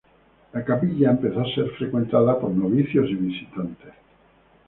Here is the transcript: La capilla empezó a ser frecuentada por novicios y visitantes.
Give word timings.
La 0.53 0.63
capilla 0.65 1.11
empezó 1.11 1.41
a 1.41 1.45
ser 1.53 1.69
frecuentada 1.77 2.39
por 2.39 2.49
novicios 2.49 3.07
y 3.07 3.13
visitantes. 3.13 3.93